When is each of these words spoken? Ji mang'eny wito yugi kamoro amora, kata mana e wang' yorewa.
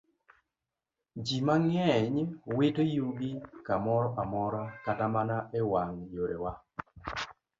Ji 1.25 1.37
mang'eny 1.47 2.15
wito 2.57 2.81
yugi 2.95 3.31
kamoro 3.67 4.07
amora, 4.21 4.63
kata 4.85 5.05
mana 5.15 5.35
e 5.59 5.61
wang' 5.71 5.99
yorewa. 6.13 6.51